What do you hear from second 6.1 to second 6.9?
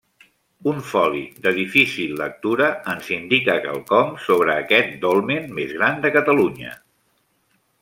Catalunya.